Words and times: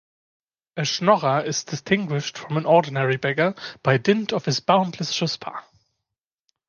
A 0.77 0.81
"schnorrer" 0.83 1.43
is 1.45 1.63
distinguished 1.63 2.35
from 2.35 2.57
an 2.57 2.65
ordinary 2.65 3.17
beggar 3.17 3.53
by 3.83 3.97
dint 3.99 4.33
of 4.33 4.45
his 4.45 4.59
boundless 4.59 5.11
chutzpah. 5.15 5.61